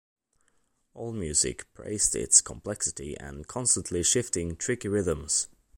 Allmusic 0.95 1.65
praised 1.75 2.15
its 2.15 2.41
complexity 2.41 3.15
and 3.19 3.45
"constantly 3.47 4.01
shifting, 4.01 4.55
tricky 4.55 4.87
rhythms". 4.87 5.47